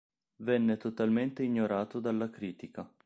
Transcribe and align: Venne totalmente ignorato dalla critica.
Venne 0.37 0.77
totalmente 0.77 1.43
ignorato 1.43 1.99
dalla 1.99 2.27
critica. 2.31 2.91